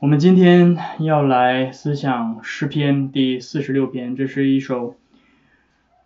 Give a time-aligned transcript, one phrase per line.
[0.00, 4.96] 我们今天要来思想诗篇第四十六篇，这是一首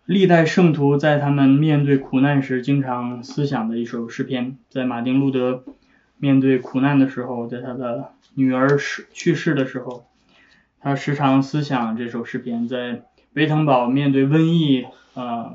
[0.03, 4.57] 历代圣徒在他们面对苦难时经常思想的一首诗篇。
[4.67, 5.63] 在马丁路德
[6.17, 10.05] 面对苦难的时候，在他的女儿逝去世的时候，
[10.81, 12.67] 他时常思想这首诗篇。
[12.67, 15.53] 在维滕堡面对瘟疫啊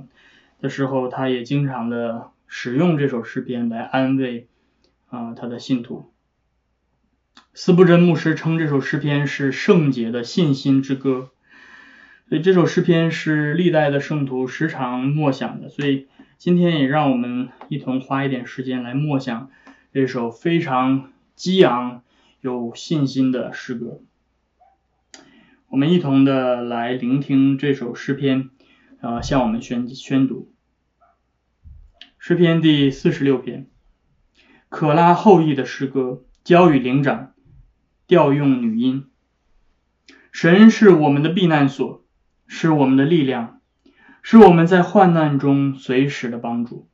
[0.63, 4.47] 的时候，他也经常的使用这首诗篇来安慰
[5.11, 6.10] 啊他的信徒。
[7.63, 11.29] 斯布真牧师称这首诗篇是圣洁的信心之歌，
[12.27, 15.69] 所以这首诗篇是历代的圣徒时常默想的。
[15.69, 19.51] 所以今天也让我们一同花一点时间来默想
[19.93, 22.03] 这首非常激昂、
[22.41, 24.01] 有信心的诗歌。
[25.69, 28.49] 我们一同的来聆听这首诗篇，
[29.03, 30.51] 啊，向我们宣宣读
[32.19, 33.67] 诗篇第四十六篇，
[34.71, 37.35] 可拉后裔的诗歌，交与灵长。
[38.11, 39.07] 调用女音，
[40.33, 42.05] 神是我们的避难所，
[42.49, 43.61] 是我们的力量，
[44.23, 46.89] 是我们在患难中随时的帮助。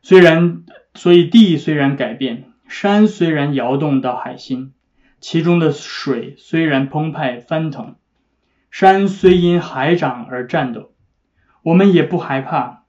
[0.00, 0.62] 虽然，
[0.94, 4.72] 所以地虽然改变，山虽然摇动到海心，
[5.20, 7.96] 其中的水虽然澎湃翻腾，
[8.70, 10.94] 山虽因海涨而颤抖，
[11.62, 12.84] 我们也不害怕。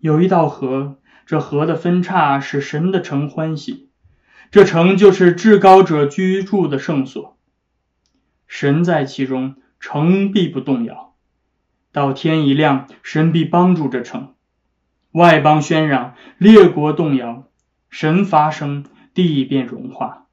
[0.00, 3.87] 有一道河，这河的分叉使神的城欢喜。
[4.50, 7.36] 这城就是至高者居住的圣所，
[8.46, 11.14] 神在其中，城必不动摇。
[11.92, 14.34] 到天一亮，神必帮助这城。
[15.12, 17.44] 外邦喧嚷，列国动摇，
[17.90, 20.26] 神发声，地便融化。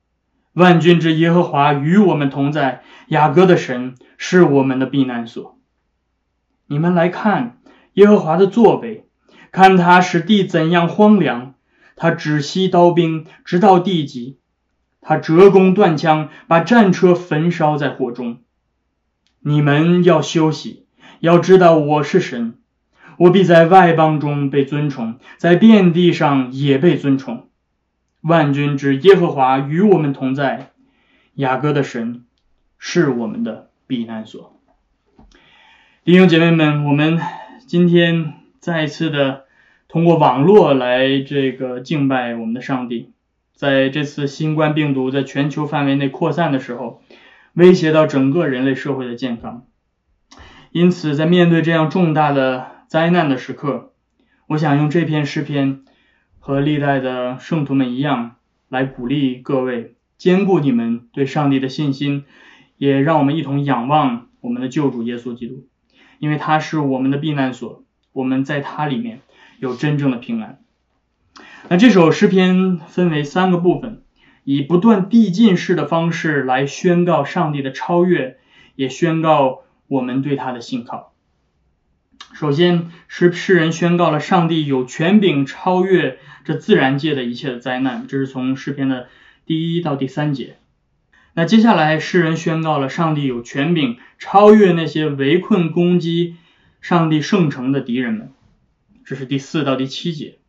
[0.54, 5.60] 万军之耶和华与我们同在，雅各的神是我们的避难所。
[6.68, 7.58] 你们来看
[7.94, 9.06] 耶和华的作为，
[9.52, 11.55] 看他使地怎样荒凉。
[11.96, 14.38] 他止息刀兵，直到地极；
[15.00, 18.40] 他折弓断枪，把战车焚烧在火中。
[19.40, 20.88] 你们要休息，
[21.22, 22.58] 要知道我是神，
[23.18, 27.48] 我必在外邦中被尊崇，在遍地上也被尊崇。
[28.22, 30.72] 万军之耶和华与我们同在，
[31.36, 32.26] 雅各的神
[32.78, 34.60] 是我们的避难所。
[36.04, 37.20] 弟兄姐妹们，我们
[37.66, 39.45] 今天再次的。
[39.96, 43.14] 通过网络来这个敬拜我们的上帝，
[43.54, 47.02] 在这次新冠病毒在全球范围内扩散的时候，
[47.54, 49.66] 威胁到整个人类社会的健康。
[50.74, 53.94] 因此，在面对这样重大的灾难的时刻，
[54.48, 55.86] 我想用这篇诗篇
[56.40, 58.36] 和历代的圣徒们一样，
[58.68, 62.26] 来鼓励各位，坚固你们对上帝的信心，
[62.76, 65.66] 也让我们一同仰望我们的救主耶稣基督，
[66.20, 69.22] 因为他是我们的避难所，我们在他里面。
[69.60, 70.60] 有真正的平安。
[71.68, 74.04] 那这首诗篇分为三个部分，
[74.44, 78.38] 以不断递进式的方式来宣告上帝的超越，
[78.76, 81.14] 也宣告我们对他的信靠。
[82.34, 89.08] 首先是诗人宣告了上帝有权柄超越这自然界的一切的灾难，这是从诗篇的
[89.46, 90.58] 第一到第三节。
[91.34, 96.36] 那接下来诗人宣告了上帝有权柄超越那些围困攻击
[96.82, 98.32] 上帝圣城的敌人们。
[99.06, 100.40] 这是第四到第七节，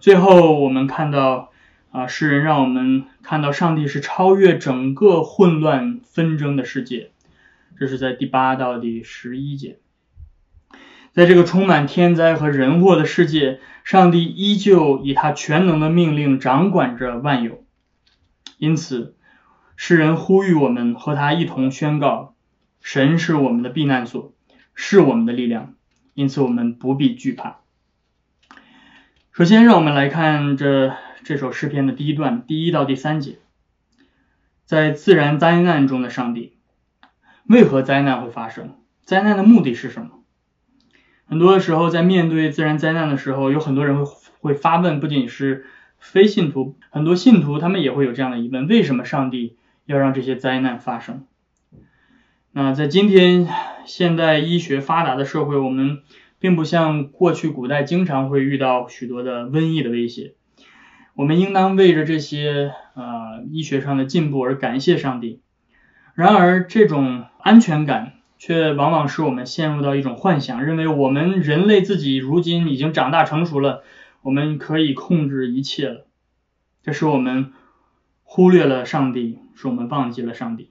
[0.00, 1.52] 最后我们看到
[1.92, 7.12] 啊，诗人让我们看到上帝是超越整个混乱纷争的世界。
[7.78, 9.78] 这是在第八到第十一节，
[11.12, 17.64] 在这个充满天灾和人祸的世界，上帝依旧以他全能的命令掌管着万有。
[18.58, 19.14] 因此，
[19.76, 22.34] 诗人呼吁我们和他一同宣告：
[22.80, 24.32] 神是我们的避难所，
[24.74, 25.74] 是我们的力量。
[26.14, 27.58] 因此，我们不必惧怕。
[29.32, 30.94] 首先，让我们来看这
[31.24, 33.38] 这首诗篇的第一段，第一到第三节。
[34.64, 36.56] 在自然灾难中的上帝，
[37.46, 38.78] 为何灾难会发生？
[39.02, 40.22] 灾难的目的是什么？
[41.26, 45.66] 很多时候，在面对自然灾难的时候，有很多人会会发问，不仅是
[45.98, 51.26] 非信徒，很多信徒他们也会有这样的疑问：为什么上帝要让这些灾难发生？
[52.56, 53.48] 那在今天
[53.84, 56.02] 现代医学发达的社会，我们
[56.38, 60.34] 并不像过去古代经常会遇到许多的瘟疫的威胁。
[61.14, 65.40] 我们应当为着这些呃医学上的进步而感谢上帝。
[66.14, 73.82] 然而，这种安全感却往往使我们陷入到一种幻想，认为我们人类自己如今已经长大成熟了，
[74.22, 76.06] 我们可以控制一切了。
[76.84, 77.52] 这使我们
[78.22, 80.70] 忽略了上帝，使我们忘记了上帝。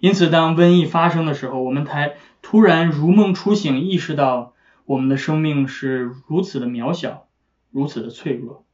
[0.00, 4.54] 因此，当瘟疫发生的时候，我们才突然如梦初醒，意识到
[4.86, 7.26] 我们的生命是如此的渺小，
[7.70, 8.64] 如此的脆弱。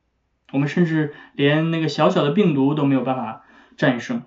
[0.53, 3.43] 我们甚至连那个小小的病毒都没有办法
[3.77, 4.23] 战胜。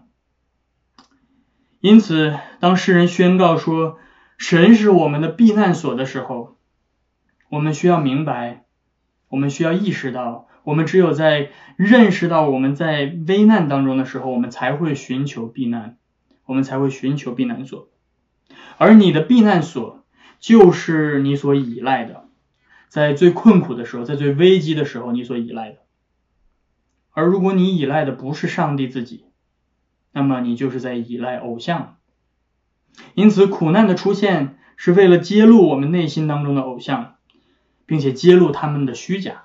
[1.80, 3.98] 因此，当诗人宣告说
[4.38, 6.57] 神是我们的避难所的时候，
[7.50, 8.66] 我们需要明白，
[9.30, 15.98] 我们需要意识到，我们只有在认识到我们在危难当中的时候，我们才会寻求避难，
[16.50, 17.90] 我们才会寻求避难所。
[18.80, 20.04] 而你的避难所
[20.40, 22.25] 就是你所依赖的，
[22.88, 25.78] 在最困苦的时候，在最危机的时候，你所依赖的。
[27.12, 29.25] 而如果你依赖的不是上帝自己，
[30.12, 31.98] 那么你就是在依赖偶像。
[33.13, 37.18] 因此，苦难的出现是为了揭露我们内心当中的偶像，
[37.86, 39.44] 并且揭露他们的虚假。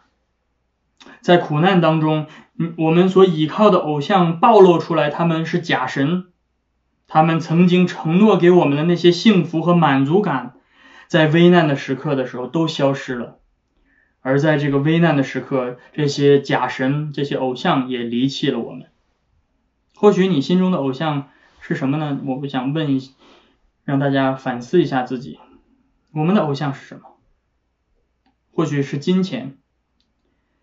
[1.20, 2.28] 在苦难当中，
[2.78, 6.28] 我们所依靠的偶像暴露出来，他们是假神。
[7.14, 10.56] 他们曾经承诺给我们的那些幸福和满足感，
[11.06, 13.38] 在危难的时刻的时候都消失了。
[14.20, 18.88] 而在这个危难的时刻，这些假神、这些偶像也离弃了我们。
[19.94, 21.28] 或许你心中的偶像
[21.60, 22.20] 是什么呢？
[22.24, 23.12] 我不想问一，
[23.84, 25.38] 让大家反思一下自己，
[26.12, 27.02] 我们的偶像是什么？
[28.50, 29.56] 或许是金钱，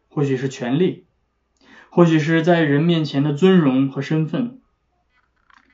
[0.10, 1.06] 或许是权力，
[1.90, 4.58] 或许是在人面前的尊荣和身份。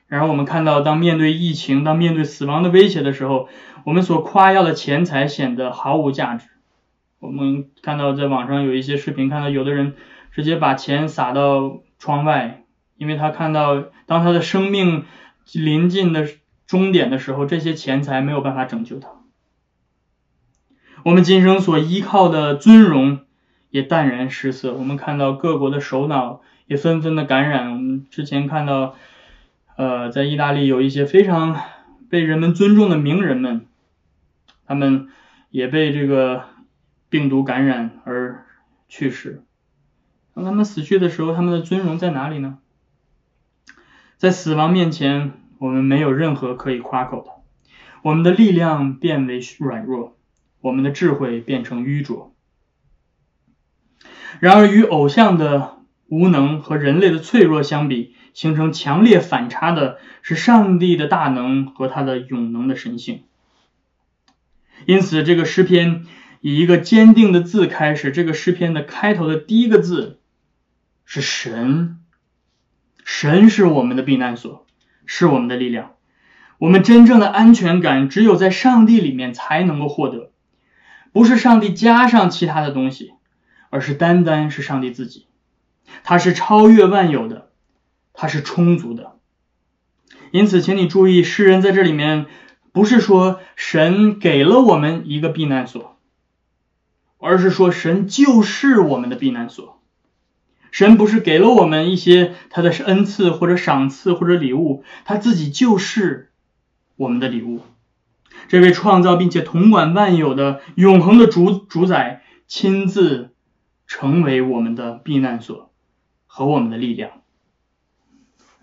[0.08, 3.50] 然后我们看到，当面对疫情、当面对死亡的威胁的时候，
[3.84, 6.48] 我们所夸耀的钱财显得毫无价值。
[7.18, 9.96] 我们看到在网上有一些视频，看到有的人
[10.32, 12.64] 直接把钱撒到窗外，
[12.96, 15.04] 因为他看到，当他的生命
[15.52, 16.26] 临近的
[16.66, 19.10] 终点的时候，这些钱财没有办法拯救他。
[21.04, 23.20] 我们今生所依靠的尊荣
[23.68, 24.72] 也淡然失色。
[24.72, 27.72] 我们看到各国的首脑也纷纷的感染。
[27.72, 28.94] 我们之前看到。
[29.78, 31.56] 呃，在意大利有一些非常
[32.10, 33.68] 被人们尊重的名人们，
[34.66, 35.06] 他们
[35.50, 36.46] 也被这个
[37.08, 38.44] 病毒感染而
[38.88, 39.44] 去世。
[40.34, 42.58] 当他们死去的时候，他们的尊荣在哪里呢？
[44.16, 47.30] 在死亡面前，我们没有任何可以夸口的。
[48.02, 50.18] 我们的力量变为软弱，
[50.60, 52.34] 我们的智慧变成愚拙。
[54.40, 55.76] 然而，与偶像的
[56.08, 63.24] 无能和人类的脆弱相比，形成强烈反差的是上帝的大能和他的永能的神性。
[64.86, 66.06] 因此，这个诗篇
[66.40, 68.12] 以一个坚定的字开始。
[68.12, 70.20] 这个诗篇的开头的第一个字
[71.04, 71.98] 是“神”，
[73.04, 74.66] 神是我们的避难所，
[75.04, 75.94] 是我们的力量。
[76.58, 80.30] 我们真正的安全感只有在上帝里面才能够获得，
[81.12, 83.12] 不是上帝加上其他的东西，
[83.70, 85.26] 而是单单是上帝自己。
[86.04, 87.47] 他是超越万有的。
[88.20, 89.12] 它是充足的，
[90.32, 92.26] 因此，请你注意，诗人在这里面
[92.72, 95.96] 不是说神给了我们一个避难所，
[97.18, 99.80] 而是说神就是我们的避难所。
[100.72, 106.32] 神不是给了我们一些他的恩赐或者赏赐或者礼物，他自己就是
[106.96, 107.60] 我们的礼物。
[108.48, 113.30] 这位创造并且统管万有的永恒的主主宰，亲自
[113.86, 115.70] 成为我们的避难所
[116.26, 117.17] 和我们的力量。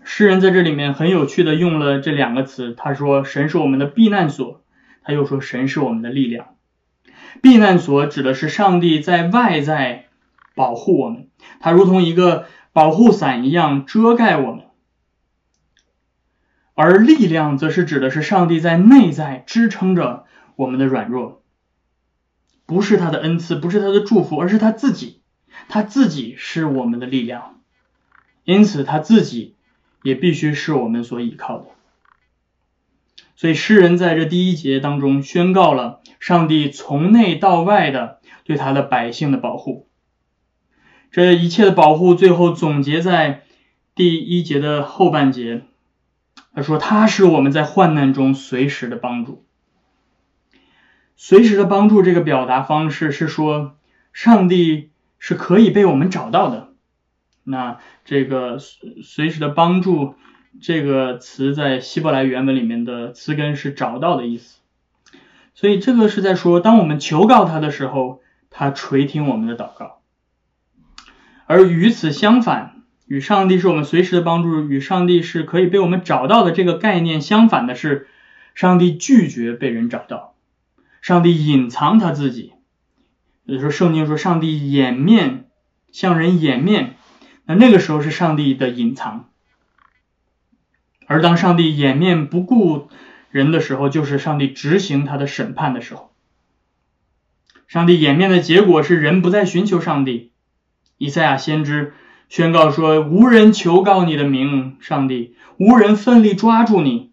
[0.08, 4.62] 诗人在这里面很有趣的用了这两个词，他说神是我们的避难所，
[5.02, 6.54] 他又说神是我们的力量。
[7.42, 10.06] 避难所指的是上帝在外在
[10.54, 14.66] 保护我们，他如同一个保护伞一样遮盖我们；
[16.74, 21.42] 而力量则是指的是上帝在内在支撑着我们的软弱，
[22.64, 25.20] 不是他的恩赐，不是他的祝福，而是他自己，
[25.68, 27.60] 他自己是我们的力量，
[28.44, 29.55] 因此他自己。
[30.06, 31.64] 也必须是我们所依靠的，
[33.34, 39.88] 所以诗人在这第一节当中宣告了上帝从内到外的对他的百姓的保护。
[41.10, 43.42] 这一切的保护最后总结在
[43.96, 45.64] 第一节的后半节，
[46.54, 49.44] 他说他是我们在患难中随时的帮助。
[51.16, 53.76] 随时的帮助这个表达方式是说，
[54.12, 56.75] 上帝是可以被我们找到的。
[57.48, 60.16] 那这个随时的帮助
[60.60, 64.58] 这个词在希伯来原文里面的词根是找到的意思，
[65.54, 70.00] 所以这个是在说，当我们求告他的时候，他垂听我们的祷告。
[71.46, 78.08] 而与此相反，与上帝是我们随时的帮助，与上帝是可以被我们找到的这个概念相反的是，
[78.56, 80.34] 上帝拒绝被人找到，
[81.00, 82.54] 上帝隐藏他自己。
[83.44, 85.44] 有时候圣经说，上帝掩面
[85.92, 86.96] 向人掩面。
[87.46, 89.28] 那那个时候是上帝的隐藏，
[91.06, 92.88] 而当上帝掩面不顾
[93.30, 96.10] 人的时候，就是上帝执行他的审判的时候。
[97.68, 100.32] 上帝掩面的结果是人不再寻求上帝。
[100.98, 101.94] 以赛亚先知
[102.28, 107.12] 宣告说：“无人求告你的名，上帝；无人奋力抓住你，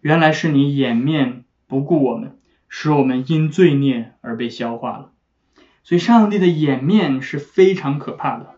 [0.00, 2.38] 原来是你掩面不顾我们，
[2.68, 5.10] 使我们因罪孽而被消化了。
[5.82, 8.53] 所以，上帝的掩面是非常可怕的。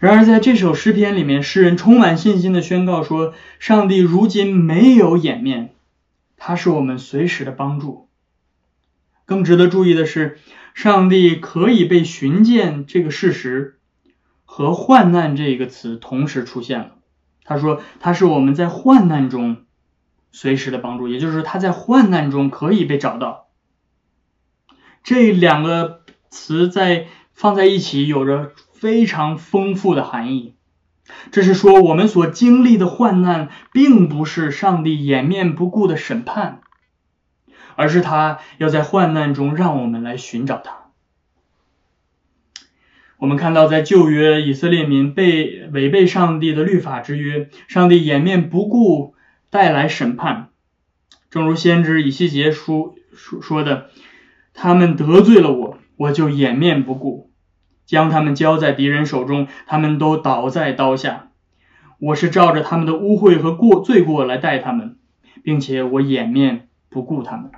[0.00, 5.74] 然而，在这首诗篇里面，诗人充满信心的宣告说：“上帝如今没有掩面，
[6.38, 8.08] 他是我们随时的帮助。”
[9.26, 10.38] 更值得注意的是，
[10.72, 13.78] 上帝可以被寻见这个事实
[14.46, 16.92] 和患难这个词同时出现了。
[17.44, 19.66] 他说：“他是我们在患难中
[20.32, 23.48] 随时的帮助，也就是说，他在患难中可以被找到。”
[25.04, 28.52] 这两个词在放在一起，有着。
[28.80, 30.54] 非常丰富的含义，
[31.32, 36.62] 这是说我们所经历的患难，并不是上帝掩面不顾的审判，
[37.76, 40.86] 而是他要在患难中让我们来寻找他。
[43.18, 49.14] 我们看到，在旧约以色列民被违背上帝的律法之约，上帝掩面不顾
[49.50, 50.48] 带来审判，
[51.28, 53.90] 正如先知以西结书说说的
[54.54, 57.26] ：“他们得罪了我，我就掩面不顾。”
[57.90, 61.30] 将他们交在敌人手中，他们都倒在刀下。
[61.98, 64.96] 我是照着他们的污秽和过罪过来待他们，
[65.42, 67.50] 并且我掩面不顾他们。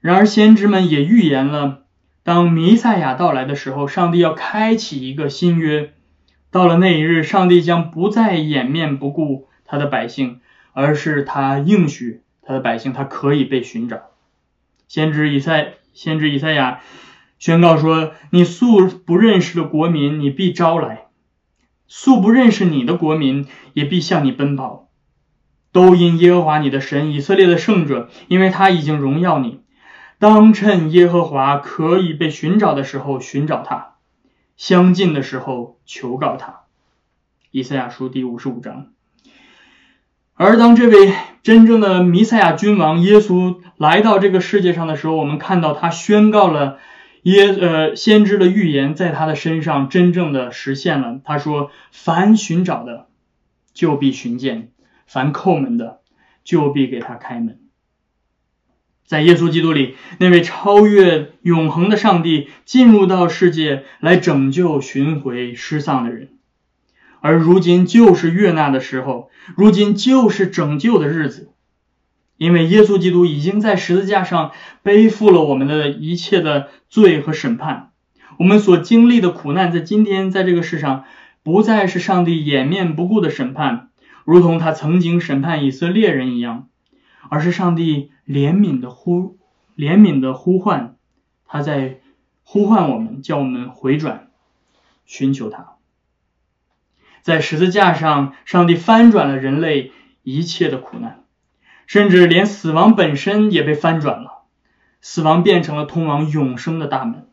[0.00, 1.84] 然而，先知们也预言了，
[2.24, 5.92] 当弥赛亚到来的时候，上帝要开启一个新约。
[6.50, 10.40] 到了那一日，上帝将不再掩面不顾他的百姓，
[10.72, 14.00] 而是他应许他的百姓，他可以被寻找。
[14.88, 16.80] 先知以赛，先知以赛亚。
[17.38, 21.06] 宣告说：“你素不认识的国民，你必招来；
[21.86, 24.88] 素不认识你的国民，也必向你奔跑。
[25.70, 29.60] 都因耶和华你的神以色列的圣者，因为他已经荣耀你。
[30.18, 33.94] 当趁耶和华可以被寻找的时候寻找他，
[34.56, 36.62] 相近的时候求告他。”
[37.52, 38.88] 以赛亚书第五十五章。
[40.34, 41.14] 而当这位
[41.44, 46.78] 真正的弥赛亚君王耶稣来到这个世界上的时候，我们看到他宣告了。
[47.22, 51.20] 耶呃，先知的预言在他的身上真正的实现了。
[51.24, 53.08] 他说：“凡寻找的，
[53.74, 54.68] 就必寻见；
[55.06, 56.00] 凡叩门的，
[56.44, 57.58] 就必给他开门。”
[59.04, 66.30] 在耶稣基督里，那位超越永恒的上帝进入到世界来拯救寻回失丧的人，
[67.20, 71.50] 而如今就是悦纳的时候，如今就是拯救的日子。
[72.38, 74.52] 因为耶稣基督已经在十字架上
[74.82, 77.90] 背负了我们的一切的罪和审判，
[78.38, 81.04] 我们所经历的苦难，在今天在这个世上
[81.42, 83.90] 不再是上帝掩面不顾的审判，
[84.24, 86.68] 如同他曾经审判以色列人一样，
[87.28, 89.36] 而是上帝怜悯的呼
[89.76, 90.96] 怜悯的呼唤，
[91.44, 91.98] 他在
[92.44, 94.28] 呼唤我们，叫我们回转，
[95.06, 95.72] 寻求他。
[97.22, 99.90] 在十字架上，上帝翻转了人类
[100.22, 101.24] 一切的苦难。
[101.88, 104.42] 甚至连死亡本身也被翻转了，
[105.00, 107.26] 死亡变成了通往永生的大门。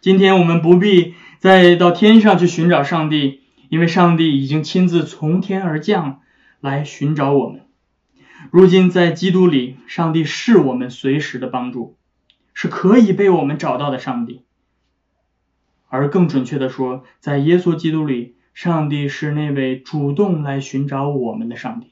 [0.00, 6.22] 今天我们不必再到天上去寻找上帝，因为上帝已经亲自从天而降
[6.58, 7.66] 来寻找我们。
[8.50, 11.98] 如今在基督里，上帝是我们随时的帮助，
[12.54, 14.40] 是可以被我们找到的上帝。
[15.88, 21.89] 而更准确的说，在耶稣基督里，上帝是那位主动来寻找我们的上帝。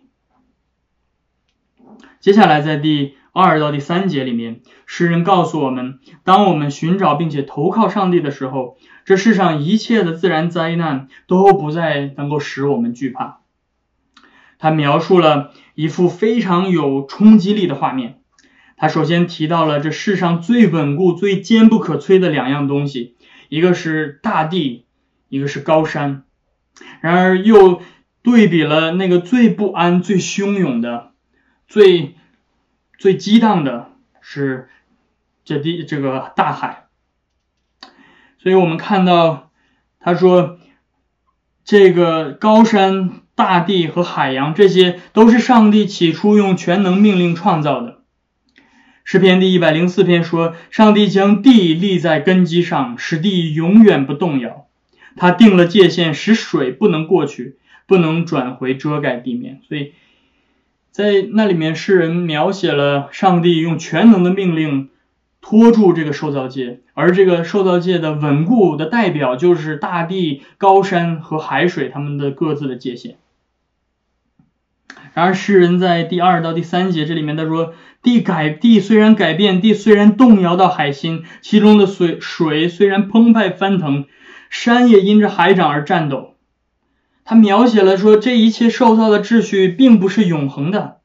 [2.20, 13.38] 接下来，在第二到第三节里面，诗人告诉我们，当我们寻找并且投靠上帝的时候，这世上一切的自然灾难都不再能够使我们惧怕。
[14.58, 18.18] 他描述了一幅非常有冲击力的画面。
[18.76, 23.16] 他首先提到了这世上最稳固、最坚不可摧的两样东西，
[23.48, 24.86] 一个是大地，
[25.28, 26.24] 一个是高山。
[27.00, 27.80] 然而又
[28.22, 31.12] 对比了那个最不安、最汹涌的。
[31.68, 32.14] 最
[32.98, 34.70] 最激荡的是
[35.44, 36.86] 这地这个大海，
[38.38, 39.50] 所以我们看到
[40.00, 40.58] 他说，
[41.64, 47.98] 这个高山、大地和海洋，这些都是上帝起初用全能命令创造的。
[49.04, 54.66] 诗篇第一百零四篇说，上帝将地立在根基上，使地永远不动摇。
[55.16, 59.60] 他定了界限，使水不能过去，不能转回遮盖地面。
[59.68, 59.92] 所以。
[60.90, 64.88] 在那里面，诗人描写了上帝用全能的命令
[65.40, 73.16] 托住这个受造界，而这个受造界的稳固的代表就是大地、高山和海水，他们的各自的界限。
[75.14, 84.06] 然而，诗人在第二到第三节这里面他说：“地改地虽然改变，地虽然动摇到海心，其中的水水虽然澎湃翻腾，
[84.50, 86.34] 山也因着海涨而颤抖。”
[87.28, 91.02] 他描写了说这一切受造的秩序并不是永恒的，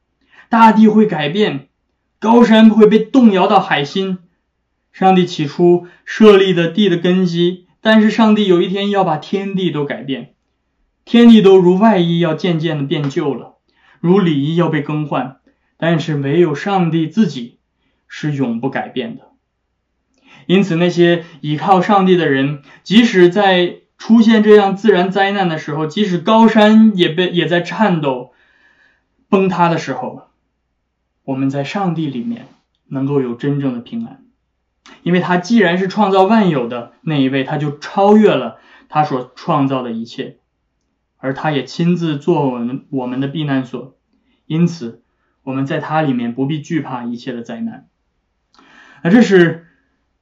[0.48, 1.68] 大地会改变，
[2.18, 4.20] 高山会被动摇到海心。
[4.90, 10.32] 上帝起初设立的地的根基，但是上帝有一天要把天地都改变，
[11.04, 13.56] 天地都如外衣要渐渐的变旧了，
[14.00, 15.40] 如礼仪要被更换，
[15.76, 17.58] 但是唯有上帝自己
[18.08, 19.24] 是永不改变的。
[20.46, 28.34] 因此，那些倚靠上帝的人，即使在出现这样自然灾难的时候，即使高山也被也在颤抖、
[29.30, 30.28] 崩塌的时候，
[31.24, 32.48] 我们在上帝里面
[32.86, 34.22] 能够有真正的平安。
[35.04, 38.58] 因为他既然是创造万有的那一位，他就超越了
[38.90, 40.36] 他所创造的一切，
[41.16, 43.96] 而他也亲自做我们我们的避难所，
[44.44, 45.00] 因此
[45.44, 47.88] 我们在他里面不必惧怕一切的灾难。
[49.02, 49.63] 那这是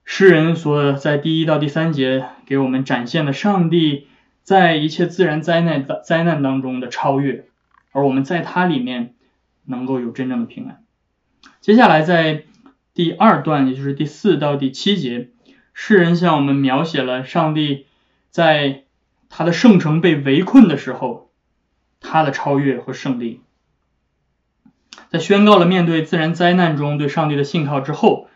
[0.05, 4.09] 诗人所在第一到第三节给我们展现的上帝
[4.43, 7.47] 在一切自然灾难灾难当中的超越，
[7.93, 9.15] 而我们在他里面
[9.65, 10.83] 能够有真正的平安。
[11.61, 12.45] 接下来在。
[12.95, 15.31] 第二段，也就是第四到第七节，
[15.73, 17.87] 诗人向我们描写了上帝
[18.29, 18.83] 在
[19.31, 21.31] 他的圣城被围困的时候，
[22.01, 23.41] 他的超越和胜利。
[25.09, 28.29] 在宣告了面对自然灾难中对上帝的信靠之后，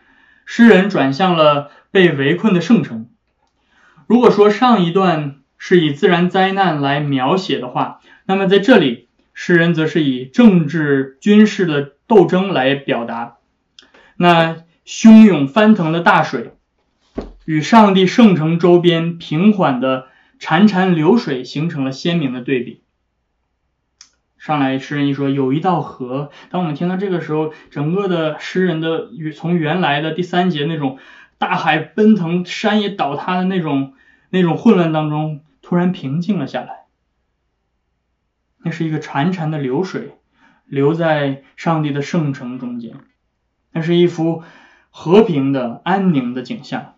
[0.49, 3.09] 诗人转向了被围困的圣城。
[4.07, 13.35] 如果说上一段是以自然灾难来描写的话，那么在这里，诗人则是以政治军事的斗争来表达。
[14.15, 16.53] 那汹涌翻腾的大水，
[17.43, 20.07] 与上帝圣城周边平缓的
[20.39, 22.81] 潺潺流水形成了鲜明的对比。
[24.47, 30.99] 上来诗人一说有一道河，当我们听到这个时候，整个的诗人的从原来的第三节那种
[31.37, 33.95] 大海奔腾、山也倒塌的那种
[34.29, 36.85] 那种混乱当中，突然平静了下来。
[38.59, 40.17] 那是一个潺潺的流水，
[40.63, 42.93] 流在上帝的圣城中间。
[43.73, 44.43] 那是一幅
[44.91, 46.95] 和平的、安宁的景象，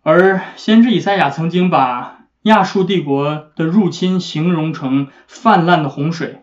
[0.00, 6.42] 而先知以赛亚曾经把亚述帝国的入侵形容成泛滥的洪水，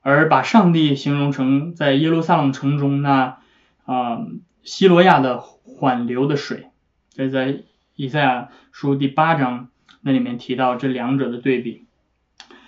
[0.00, 3.38] 而把上帝形容成在耶路撒冷城中那
[3.84, 4.26] 啊
[4.62, 6.68] 希罗亚的缓流的水。
[7.12, 7.62] 这在
[7.94, 9.68] 以赛亚书第八章
[10.00, 11.84] 那里面提到这两者的对比。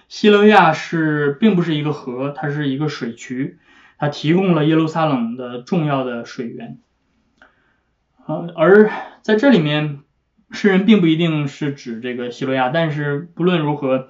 [0.08, 3.58] 希罗亚是并不是一个河，它是一个水渠。
[4.00, 6.78] 它提供了耶路撒冷的重要的水源，
[8.26, 10.02] 呃，而在这里面，
[10.50, 14.08] 诗人并不一定是指这个希罗亚，但是不论如何，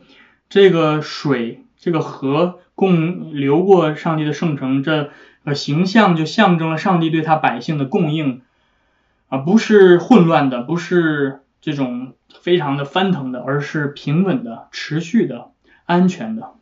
[0.48, 5.10] 这个水，这个河供流过上帝的圣城，这
[5.44, 8.42] 个形象就象征了上帝对他百姓的供应，
[9.28, 15.50] 啊，不是混乱的，不是这种非常的翻腾的，而是平稳的、持续的、
[15.86, 16.54] 安全的，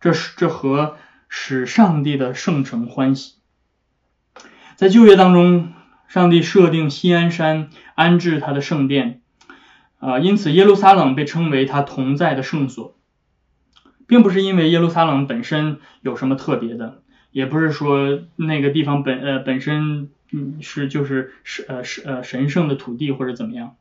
[0.00, 0.96] 这是这河。
[1.32, 3.34] 使上帝的圣城欢喜。
[4.74, 5.72] 在旧约当中，
[6.10, 9.20] 上帝设定西安山安置他的圣殿，
[10.00, 12.96] 啊，因此耶路撒冷被称为他同在的圣所，
[14.08, 23.76] 并不是因为耶路撒冷本身有什么特别的，也不是说那个地方本呃本身嗯是就是是呃是呃神圣的土地或者怎么样，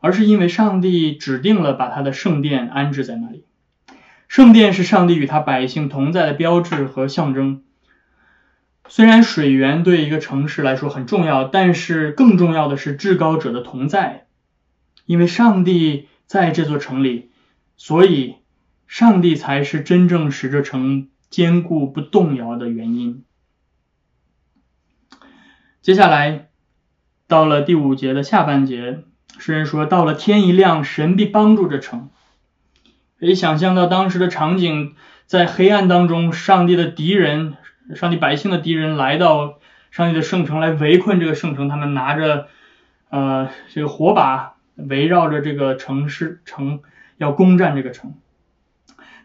[0.00, 3.44] 而是因为上帝指定了把他的圣殿安置在那里。
[4.26, 7.62] 圣殿是上帝与他百姓同在的标志和象征。
[8.88, 14.26] 虽然水源对一个城市来说很重要，但是更重要的是至高者的同在。
[15.06, 17.30] 因为上帝在这座城里，
[17.76, 18.36] 所以
[18.86, 23.24] 上帝才是真正使这城坚固不动摇的原因。
[25.80, 26.48] 接下来
[27.26, 29.04] 到了第五节的下半节，
[29.38, 32.10] 诗人说：“到了天一亮，神必帮助这城。”
[33.18, 34.94] 可以想象到当时的场景，
[35.26, 37.54] 在黑暗当中，上帝的敌人，
[37.94, 39.58] 上帝百姓的敌人来到
[39.90, 42.48] 上帝的圣城来围困这个圣城，他们拿着
[43.10, 46.80] 呃这个火把围绕着这个城市城
[47.18, 48.14] 要攻占这个城。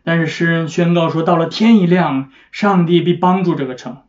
[0.03, 4.03] 但是诗人宣告说，到了天一亮，上帝必帮助这个城。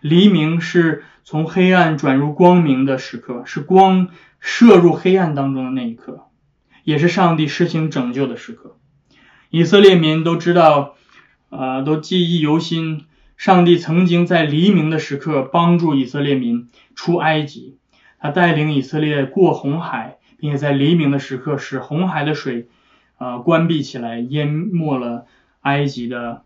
[0.00, 4.08] 黎明是从黑暗转入光明的时刻，是光
[4.40, 6.26] 射入黑暗当中的那一刻，
[6.84, 8.76] 也是上帝施行拯救的时刻。
[9.50, 10.96] 以色列民都知道，
[11.50, 13.04] 啊，都记忆犹新。
[13.40, 17.78] 上帝曾经在黎明的时刻帮助以色列民出埃及，
[18.18, 22.68] 他带领以色列过红海，并且在黎明的时刻使红海的水，
[23.16, 25.24] 呃，关闭起来，淹没了
[25.62, 26.42] 埃及的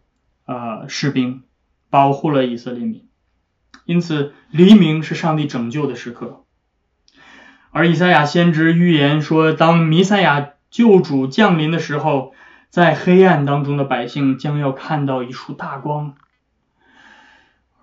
[0.46, 1.42] 呃士兵，
[1.90, 3.08] 保护了以色列民。
[3.86, 6.44] 因此，黎明是上帝拯救的时刻。
[7.72, 12.34] 而以赛亚先知预言说，当弥赛亚救主降临的时候，
[12.70, 16.14] 在黑暗当中的百姓将要看到一束大光。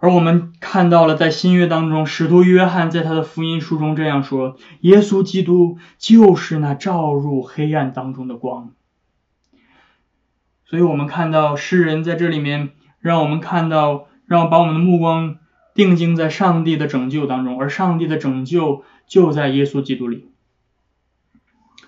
[0.02, 8.72] 而我们看到了，在新约当中，使徒约翰在他的福音书中这样说：耶稣基督就是那照入黑暗当中的光。
[10.66, 15.38] 所以，我们看到诗人在这里面，让我们看到，让我把我们的目光
[15.76, 18.84] 定睛在上帝的拯救当中，而上帝的拯救。
[19.08, 20.30] 就在耶稣基督里。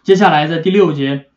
[0.04, 1.28] 接下来，在第六节，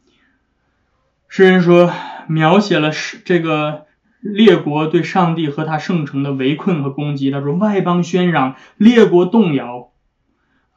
[1.28, 1.92] 诗人说，
[2.26, 3.85] 描写了是这个
[4.34, 7.30] 列国对上帝和他圣城的围困和攻击。
[7.30, 9.92] 他说，外邦喧嚷，列国动摇。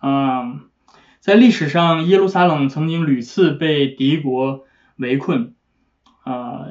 [0.01, 0.61] 嗯，
[1.19, 4.65] 在历史上，耶路撒冷曾经屡次被敌国
[4.97, 5.53] 围困。
[6.23, 6.65] 啊，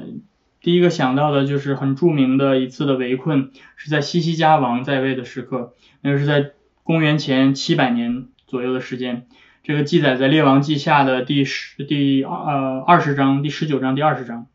[0.61, 6.51] 第一个想到的就是很著名的一次的围困，是在西西家王在位的时刻，那是在。
[6.81, 9.27] 公元前七百年左右的时间，
[9.61, 14.47] 这个记载在《列王记下》的第十、第二呃二十章、第十九章、第二十章。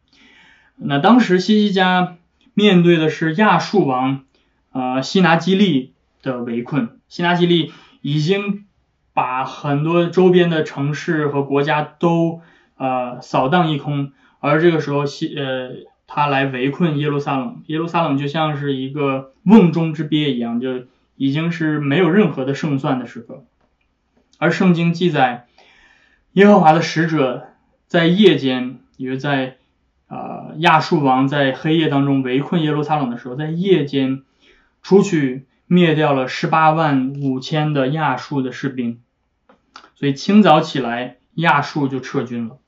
[0.76, 2.16] 那当时西西家
[2.54, 4.24] 面对的是亚述王
[4.72, 8.64] 呃西拿基利的围困，西拿基利已经
[9.12, 12.40] 把很多周边的城市和国家都
[12.76, 15.70] 呃扫荡一空，而这个时候西呃
[16.06, 20.86] 他来围困耶路撒冷，耶路撒冷就像是一个瓮中之鳖一样，就。
[21.16, 23.44] 已经是没有任何的胜算的时刻，
[24.38, 25.46] 而圣经记载，
[26.32, 27.46] 耶和华的使者
[27.86, 29.58] 在夜间，也就是在
[30.58, 34.22] 亚述王在黑夜当中围困耶路撒冷的时候，在夜间
[34.82, 39.00] 出去灭掉了十八万五千的亚述的士兵，
[39.94, 42.58] 所以清早起来亚述就撤军了，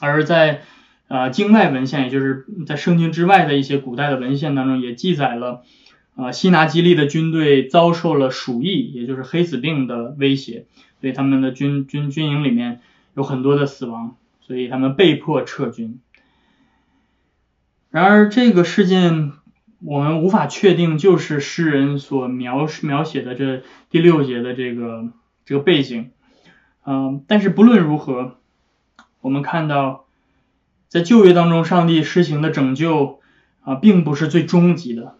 [0.00, 0.62] 而在
[1.08, 5.62] 啊经外文献，也就是在圣经之外的一些古代的文献当中，也记载了。
[6.18, 10.64] 啊，西拿基利的军队遭受了鼠疫，也就是黑死病的威胁，
[10.98, 12.80] 所以他们的军军军营里面
[13.14, 16.00] 有很多的死亡，所以他们被迫撤军。
[17.96, 19.32] 然而，这个事件
[19.82, 25.08] 我们无法确定就是诗人所描描写的这第六节的这个
[25.46, 26.10] 这个背景。
[26.84, 28.36] 嗯，但是不论如何，
[29.22, 30.04] 我们看到
[30.88, 33.20] 在旧约当中，上帝施行的拯救
[33.62, 35.14] 啊，并不是最终极的。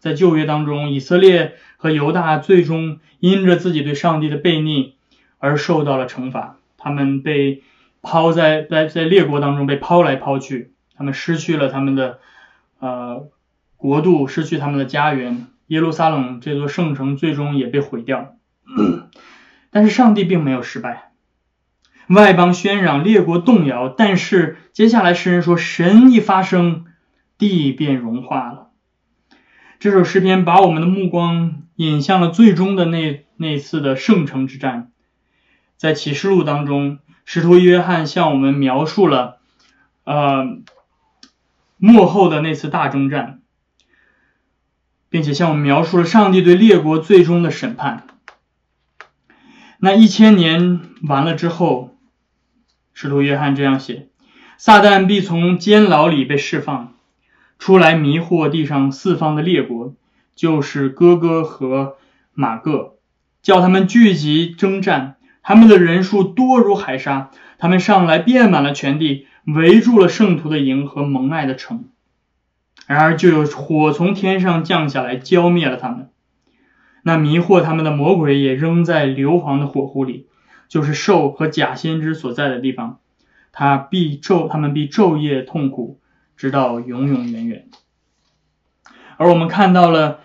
[0.00, 4.96] 在旧约当中，以色列和犹大最终因着自己对上帝的悖逆
[5.38, 6.56] 而受到了惩罚。
[6.76, 7.62] 他们被
[8.02, 12.18] 抛在在在列国当中被抛来抛去，他们失去了他们的
[12.78, 13.28] 呃
[13.76, 15.46] 国度，失去他们的家园。
[15.68, 18.36] 耶路撒冷这座圣城最终也被毁掉。
[19.70, 21.10] 但是上帝并没有失败，
[22.08, 23.88] 外邦喧嚷，列国动摇。
[23.88, 26.86] 但是接下来诗人说，神一发声，
[27.36, 28.70] 地便融化了。
[29.78, 34.90] 这首诗篇把我们的目光引向了最终的那那次的圣城之战，
[35.76, 39.38] 在启示录当中，使徒约翰向我们描述了，
[40.04, 40.58] 呃，
[41.86, 43.40] 幕后的那次大征战，
[45.08, 48.08] 并且向我们描述了上帝对列国最终的审判。
[49.78, 51.96] 那一千年完了之后，
[52.92, 54.08] 使徒约翰这样写：
[54.58, 56.94] 撒旦必从监牢里被释放。
[57.60, 59.94] 出来迷惑地上四方的列国，
[60.34, 61.98] 就是哥哥和
[62.34, 62.96] 马各，
[63.42, 65.16] 叫他们聚集征战。
[65.40, 71.88] 他们的人数多如海沙，他们上来遍满了全地，围住了圣徒的营和蒙爱的城。
[72.86, 76.10] 然而就有火从天上降下来，浇灭了他们。
[77.02, 80.26] 那迷惑他们的魔鬼也扔在硫磺的火湖里，
[80.68, 82.98] 就是兽和假先知所在的地方。
[83.52, 86.00] 他必昼，他们必昼夜痛苦。
[86.36, 87.64] 直到永永远远。
[89.16, 90.20] 而我们看到了，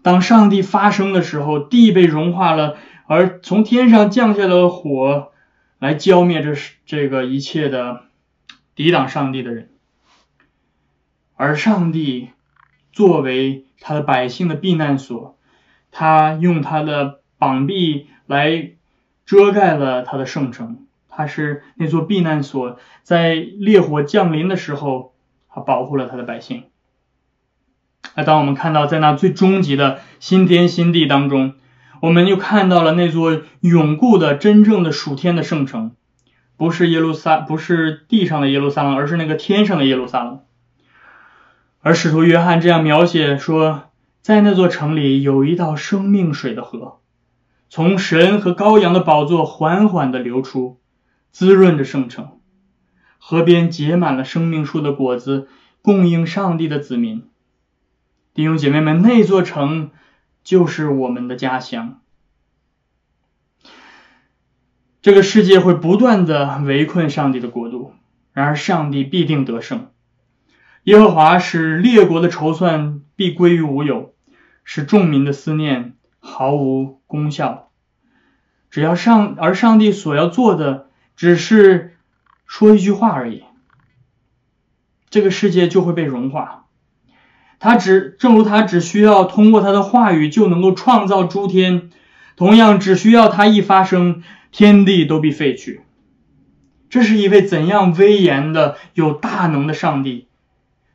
[0.00, 5.32] 当上帝发生的时候，地被融化了，而从天上降下了火，
[5.78, 6.54] 来浇灭这
[6.86, 8.04] 这个一切的
[8.74, 9.70] 抵挡上帝的人。
[11.36, 12.30] 而上帝
[12.92, 15.36] 作为他的百姓的避难所，
[15.90, 18.72] 他用他的膀臂来
[19.26, 25.12] 遮盖了他的圣城，他是那座避难所，在烈火降临的时候。
[25.56, 26.64] 他保护了他的百姓。
[28.16, 31.54] 那当我们看到在那最终极的新天新地当中，
[32.02, 35.94] 我们又看到了那座永固的真正的属天的圣城，
[36.56, 40.42] 不是耶路撒，不是地上的耶路撒冷，而是那个天上的耶路撒冷。
[41.80, 43.90] 而使徒约翰这样描写说，
[44.22, 47.00] 在那座城里有一道生命水的河，
[47.68, 50.80] 从神和羔羊的宝座缓缓的流出，
[51.30, 52.38] 滋润着圣城。
[53.18, 55.48] 河边结满了生命树的果子，
[55.82, 57.28] 供应上帝的子民。
[58.32, 59.90] 弟兄姐妹们，那座城
[60.42, 62.00] 就是我们的家乡。
[65.04, 67.92] 这个世界会不断的围困上帝的国度，
[68.32, 69.88] 然而上帝必定得胜。
[70.84, 74.14] 耶和华使列国的筹算必归于无有，
[74.64, 77.68] 使众民的思念毫无功效。
[78.70, 80.86] 只要上，而上帝所要做的
[81.16, 81.98] 只是
[82.46, 83.44] 说一句话而已，
[85.10, 86.64] 这个世界就会被融化。
[87.58, 91.90] 他只，正如他只需要通过他的话语就能够创造诸天，
[92.36, 94.22] 同样只需要他一发声，
[94.54, 95.80] 天地都必废去。
[96.88, 100.28] 这是一位怎样威严的、有大能的上帝！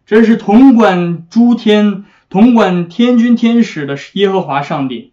[0.06, 5.12] 这是统管诸天、统管天君天使的耶和华上帝。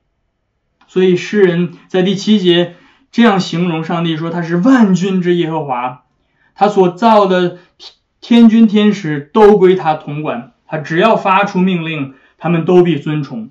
[0.86, 2.76] 所以诗人在第七节
[3.10, 6.04] 这样形容上帝说：“他是万军之耶和华，
[6.54, 7.58] 他所造的
[8.20, 13.50] 天天君天使都归他统管，他只要发出命令，他们都必遵从。”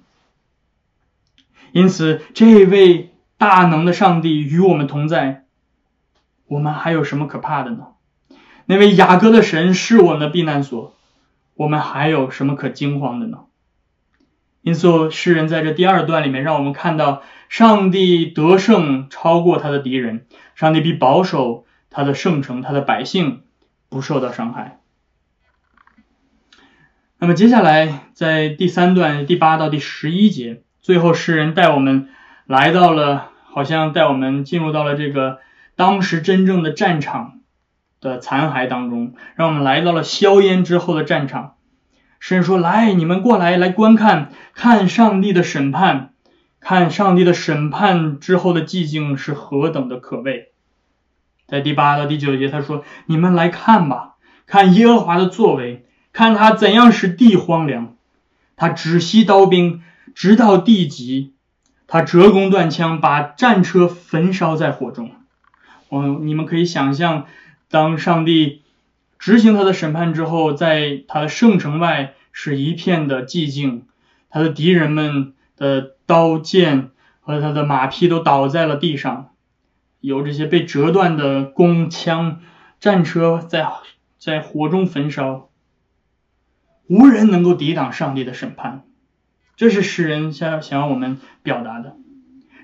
[1.73, 5.45] 因此，这位大能的上帝与我们同在，
[6.47, 7.87] 我们还有什么可怕的呢？
[8.65, 10.95] 那位雅各的神是我们的避难所。
[11.53, 13.45] 我们还有什么可惊慌的呢？
[14.61, 23.43] 因此，诗人在这第二段里面，让我们看到上帝得胜超过他的敌人，上帝必保守他的圣城，他的百姓
[23.87, 24.79] 不受到伤害。
[27.19, 32.09] 那么接下来，在第三段第八到第十一节，最后诗人带我们
[32.45, 35.39] 来到了，好像带我们进入到了这个
[35.75, 37.33] 当时真正的战场。
[38.01, 41.55] 的残骸当中，让我们来到了硝烟之后的战场。
[42.19, 46.13] 神说：“来，你们过来，来观看，看上帝的审判，
[46.59, 50.51] 看上帝的审判之后的寂静是何等的可畏。”
[51.47, 57.95] 在第八到第九节，他说：“你们来看吧，看耶和华的作为，看他怎样使地荒凉。
[58.55, 59.81] 他止息刀兵，
[60.13, 61.33] 直到地极；
[61.87, 65.11] 他折弓断枪，把战车焚烧在火中。”
[65.91, 67.25] 嗯，你们可以想象。
[67.67, 68.61] 当上帝
[69.17, 73.87] 执行他的审判之后，在他的圣城外是一片的寂静，
[74.29, 79.31] 他的敌人们的刀剑和他的马匹都倒在了地上，
[79.99, 82.39] 有这些被折断的弓枪、
[82.79, 83.67] 战车在
[84.19, 85.49] 在火中焚烧，
[86.87, 88.85] 无人能够抵挡上帝的审判。
[89.55, 91.95] 这是诗人想想要我们表达的，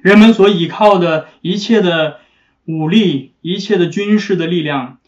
[0.02, 2.20] 人们所依靠的一切的。
[2.66, 5.00] 武力一切的军事的力量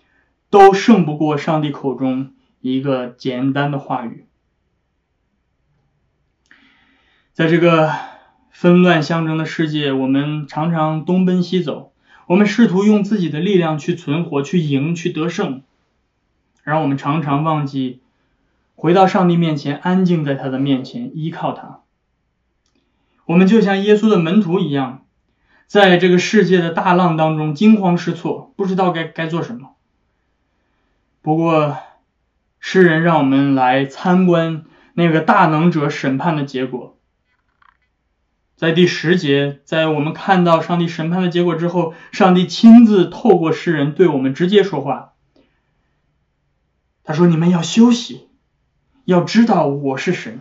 [0.49, 4.25] 都胜不过上帝口中一个简单的话语。
[7.31, 7.91] 在这个
[8.49, 11.93] 纷乱相争的世界，我们常常东奔西走，
[12.25, 15.61] 我们试图用自己的力量去存活、去赢、去得胜，
[16.63, 18.01] 然后我们常常忘记
[18.75, 21.81] 回到上帝面前，安静在他的面前，依靠他。
[23.25, 24.99] 我们就像耶稣的门徒一样。
[25.65, 29.71] 在这个世界的大浪当中惊慌失措，不知道该该做什么。
[31.21, 31.77] 不过，
[32.59, 36.99] 诗人让我们来参观那个大能者审判的结果。
[38.55, 45.13] 在第十节，在我们看到上帝审判的结果之后，上帝亲自透过诗人对我们直接说话。
[47.03, 48.27] 他说：“你们要休息，
[49.05, 50.39] 要知道我是谁。”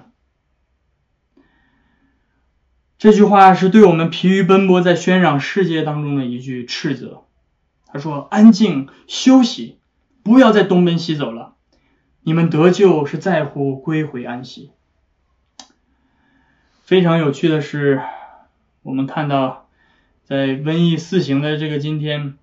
[2.98, 7.24] 这句话是对我们疲于奔波在喧嚷世界当中的一句斥责。
[7.86, 9.78] 他说：“安静，休息，
[10.22, 11.56] 不要再东奔西走了。
[12.22, 14.70] 你们得救是在乎归回安息。”
[16.84, 18.00] 非常有趣的是，
[18.82, 19.68] 我们看到
[20.24, 22.38] 在瘟疫四行的这个今天，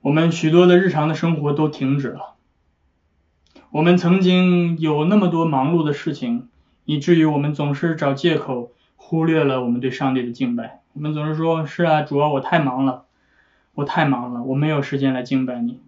[0.00, 2.33] 我们许多的日常的生活都停止了。
[3.74, 6.48] 我们曾经有那么多忙碌的事情，
[6.84, 8.70] 以至于我们总是找借口。
[8.94, 13.04] 忽略了我们对上帝的敬拜，我们总是说：“是啊，主要，我太忙了，
[13.74, 15.80] 我太忙了，我没有时间来敬拜你。”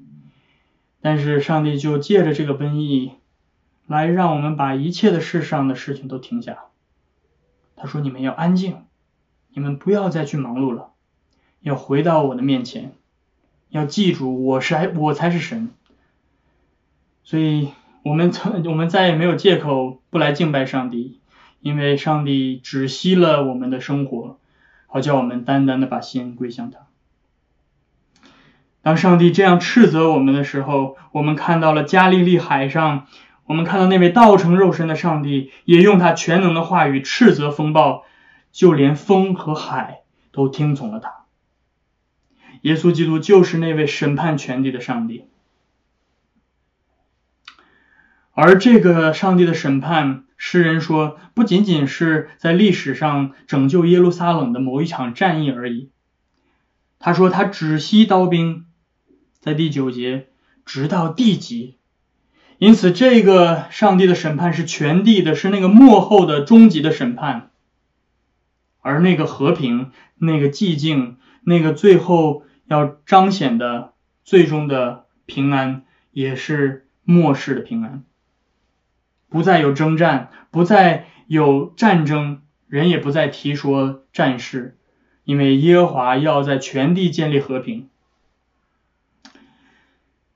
[1.01, 3.13] 但是上帝就借着这个瘟疫，
[3.87, 6.65] 来让我们把一切的世上的事情都停下。
[7.77, 8.79] 他说：“你们要安静，
[9.55, 10.89] 你们不要再去忙碌了，
[11.61, 12.93] 要回到我的面前，
[13.69, 15.71] 要记住我是我才是神。”
[17.27, 17.69] 所以，
[18.03, 21.21] 我们曾 我们再也没有借口不来敬拜上帝。
[21.61, 24.39] 因为上帝止息了我们的生活，
[24.87, 26.87] 好叫我们单单的把心归向他。
[28.83, 33.09] 当上帝这样斥责我们的时候，我们看到了加利利海上，
[33.47, 38.05] 我们看到那位道成肉身的上帝，也用他全能的话语斥责风暴，
[38.53, 41.25] 就连风和海都听从了他。
[42.61, 45.25] 耶稣基督就是那位审判全地的上帝，
[48.37, 50.23] 而这个上帝的审判。
[50.39, 55.89] 诗人说，不仅仅是在历史上拯救耶路撒冷的某一场战役而已，
[56.99, 58.67] 他说他止息刀兵，
[59.41, 60.27] 在第九节，
[60.67, 61.79] 直到地极。
[62.59, 67.49] 因此，这个上帝的审判是全地的，是那个幕后的终极的审判。
[68.83, 78.05] 而那个和平、那个寂静、那个最后要彰显的最终的平安，也是末世的平安。
[79.37, 84.79] 不再有征战，不再有战争，人也不再提说战事，
[85.25, 87.91] 因为耶和华要在全地建立和平。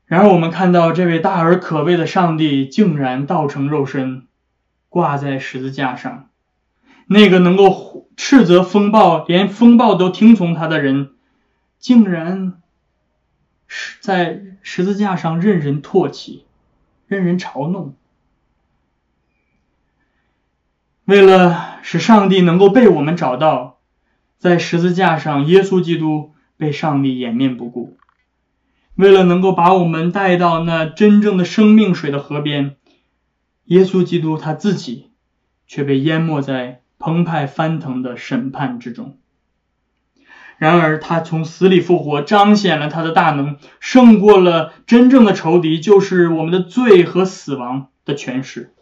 [0.05, 4.27] 然而，我们看到这位大而可畏的上帝竟然道成肉身，
[4.91, 6.29] 挂在十字架上。
[7.07, 11.13] 那个能够斥责风暴，连风暴都听从他的人，
[11.79, 12.61] 竟然
[13.67, 16.45] 是在十字架上任人唾弃，
[17.07, 17.95] 任人嘲弄。
[21.05, 23.79] 为了使上帝能够被我们找到，
[24.39, 27.97] 在十字架上，耶稣基督被上帝掩面不顾。
[28.95, 32.77] 为了能够把我们带到那真正的生命水的河边，
[33.65, 35.11] 耶稣基督他自己
[35.67, 39.17] 却被淹没在澎湃翻腾的审判之中。
[40.59, 48.75] 然而，他从死里复活，彰显了他的大能，胜过了真正的仇敌，就是我们的罪和死亡的权势。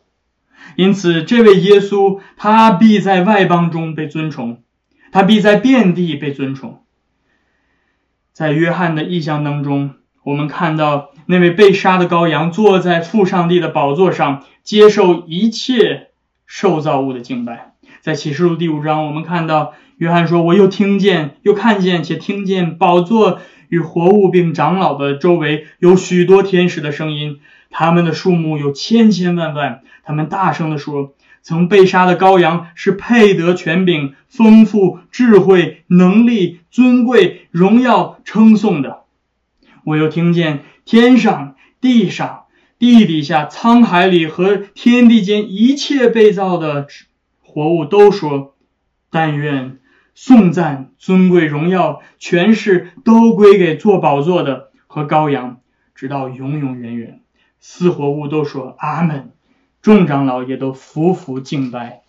[0.77, 4.63] 因此，这位耶稣，他必在外邦中被尊崇，
[5.13, 6.83] 他必在遍地被尊崇。
[8.33, 9.95] 在约翰的意象当中。
[10.25, 16.09] 我们看到那位被杀的羔羊坐在父上帝的宝座上，接受一切
[16.45, 17.73] 受造物的敬拜。
[18.03, 29.83] 在启示录第五章，我们看到约翰说：“我又听见，又看见，且听见宝座与活物并长老的周围有许多天使的声音，他们的数目有千千万万。
[30.05, 39.01] 他们大声地说：曾被杀的羔羊是配得权柄、丰富、智慧、能力、尊贵、荣耀、称颂的。”
[39.85, 42.45] 我又听见天上、地上、
[42.79, 46.87] 地底下、沧海里和天地间一切被造的
[47.43, 48.55] 活物都说
[49.11, 49.79] ：“但愿
[50.21, 55.61] 颂赞、尊贵、荣耀、权势都归给做宝座的和羔羊，
[55.95, 57.21] 直到永永远远。”
[57.61, 59.31] 四活物都说：“阿门。”
[59.81, 62.03] 众长老也都服服敬拜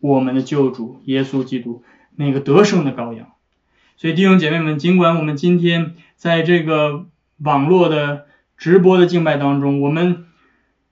[0.00, 1.84] 我们的救主耶稣基督，
[2.16, 3.28] 那个得胜的羔羊。
[3.96, 7.06] 所以弟兄姐妹们，尽管我们今天在这个。
[7.38, 10.26] 网络的直播的敬拜当中，我们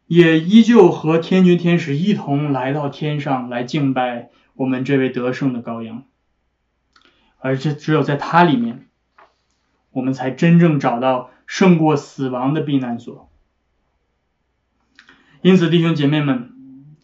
[0.08, 6.02] 也依旧和天君天使一同来到天上来敬拜我们这位得胜的羔羊，
[7.42, 8.86] 而且只有在他里面，
[9.90, 13.28] 我们才真正找到胜过死亡的避难所。
[15.42, 16.50] 因此，弟兄姐妹们，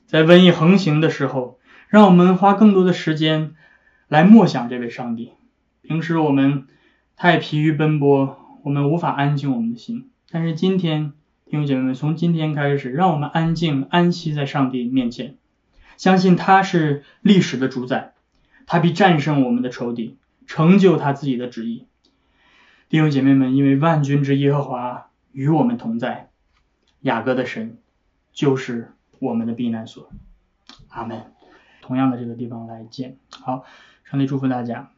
[0.06, 3.54] 在瘟疫横行的时候，让我们花更多的时间
[4.08, 5.32] 来默想这位上帝。
[5.82, 6.66] 平时我们
[7.16, 8.44] 太疲于奔波。
[8.64, 11.12] 我们无法安静我们的心，但是今天，
[11.46, 15.36] 弟兄姐妹们，从今天开始，让我们安静安息在上帝面前，
[15.96, 18.12] 相信他是历史的主宰，
[18.66, 20.18] 他必战胜我们的仇敌，
[20.48, 21.86] 成就他自己的旨意。
[22.88, 26.30] 弟兄姐妹们，因为万军之耶和华与我们同在，
[27.02, 27.78] 雅各的神
[28.32, 30.10] 就是我们的避难所。
[30.88, 31.32] 阿门。
[31.82, 33.18] 同样的这个地方来见。
[33.30, 33.64] 好，
[34.04, 34.90] 上帝祝福大家。